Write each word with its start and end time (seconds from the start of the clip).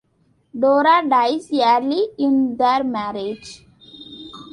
Dora 0.59 1.03
dies 1.07 1.51
early 1.53 2.07
in 2.17 2.57
their 2.57 2.83
marriage. 2.83 3.63